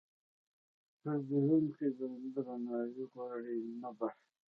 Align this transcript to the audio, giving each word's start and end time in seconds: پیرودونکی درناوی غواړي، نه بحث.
پیرودونکی 1.01 1.87
درناوی 2.35 3.05
غواړي، 3.13 3.57
نه 3.81 3.89
بحث. 3.97 4.19